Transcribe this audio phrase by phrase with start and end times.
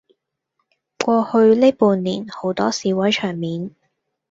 [0.97, 3.69] 過去呢半年好多示威場面